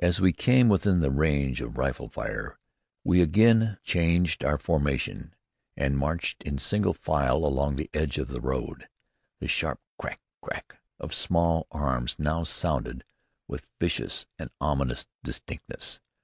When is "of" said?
1.60-1.78, 8.18-8.26, 10.98-11.14